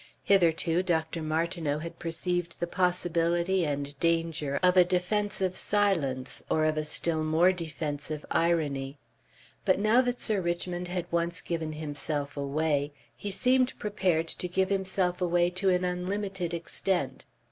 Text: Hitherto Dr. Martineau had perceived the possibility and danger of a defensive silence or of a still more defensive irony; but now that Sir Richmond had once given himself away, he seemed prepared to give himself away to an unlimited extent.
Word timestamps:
Hitherto 0.23 0.81
Dr. 0.81 1.21
Martineau 1.21 1.77
had 1.77 1.99
perceived 1.99 2.59
the 2.59 2.65
possibility 2.65 3.63
and 3.67 3.95
danger 3.99 4.59
of 4.63 4.75
a 4.75 4.83
defensive 4.83 5.55
silence 5.55 6.43
or 6.49 6.65
of 6.65 6.75
a 6.75 6.85
still 6.85 7.23
more 7.23 7.51
defensive 7.51 8.25
irony; 8.31 8.97
but 9.63 9.77
now 9.77 10.01
that 10.01 10.19
Sir 10.19 10.41
Richmond 10.41 10.87
had 10.87 11.05
once 11.11 11.39
given 11.39 11.73
himself 11.73 12.35
away, 12.35 12.93
he 13.15 13.29
seemed 13.29 13.77
prepared 13.77 14.27
to 14.29 14.47
give 14.47 14.69
himself 14.69 15.21
away 15.21 15.51
to 15.51 15.69
an 15.69 15.83
unlimited 15.85 16.51
extent. 16.51 17.27